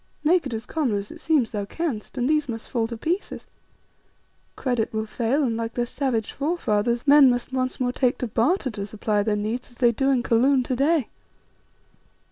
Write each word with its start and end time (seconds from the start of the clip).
Make 0.23 0.47
it 0.47 0.53
as 0.55 0.65
common 0.65 0.95
as 0.97 1.11
it 1.11 1.21
seems 1.21 1.51
thou 1.51 1.65
canst, 1.65 2.17
and 2.17 2.27
these 2.27 2.49
must 2.49 2.69
fall 2.71 2.87
to 2.87 2.97
pieces. 2.97 3.45
Credit 4.55 4.91
will 4.91 5.05
fail 5.05 5.43
and, 5.43 5.55
like 5.55 5.75
their 5.75 5.85
savage 5.85 6.31
forefathers, 6.31 7.05
men 7.05 7.29
must 7.29 7.53
once 7.53 7.79
more 7.79 7.91
take 7.91 8.17
to 8.17 8.27
barter 8.27 8.71
to 8.71 8.87
supply 8.87 9.21
their 9.21 9.35
needs 9.35 9.69
as 9.69 9.75
they 9.75 9.91
do 9.91 10.09
in 10.09 10.23
Kaloon 10.23 10.63
to 10.63 10.75
day." 10.75 11.09